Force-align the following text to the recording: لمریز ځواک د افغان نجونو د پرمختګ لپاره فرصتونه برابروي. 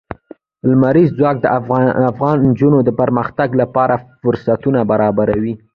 لمریز 0.69 1.09
ځواک 1.17 1.37
د 1.41 1.45
افغان 2.11 2.37
نجونو 2.47 2.79
د 2.83 2.89
پرمختګ 2.99 3.49
لپاره 3.61 3.95
فرصتونه 4.21 4.79
برابروي. 4.91 5.53